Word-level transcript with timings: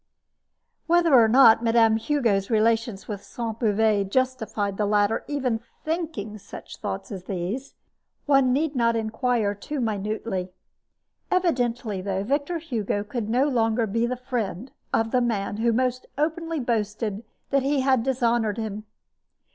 Whether 0.87 1.13
or 1.13 1.27
not 1.27 1.61
Mme. 1.63 1.97
Hugo's 1.97 2.49
relations 2.49 3.07
with 3.07 3.23
Sainte 3.23 3.59
Beuve 3.59 4.09
justified 4.09 4.77
the 4.77 4.87
latter 4.87 5.23
even 5.27 5.53
in 5.53 5.59
thinking 5.85 6.39
such 6.39 6.77
thoughts 6.77 7.11
as 7.11 7.25
these, 7.25 7.75
one 8.25 8.51
need 8.51 8.75
not 8.75 8.95
inquire 8.95 9.53
too 9.53 9.79
minutely. 9.79 10.49
Evidently, 11.29 12.01
though, 12.01 12.23
Victor 12.23 12.57
Hugo 12.57 13.03
could 13.03 13.29
no 13.29 13.47
longer 13.47 13.85
be 13.85 14.07
the 14.07 14.17
friend 14.17 14.71
of 14.91 15.11
the 15.11 15.21
man 15.21 15.57
who 15.57 15.67
almost 15.67 16.07
openly 16.17 16.59
boasted 16.59 17.23
that 17.51 17.61
he 17.61 17.81
had 17.81 18.01
dishonored 18.01 18.57
him. 18.57 18.85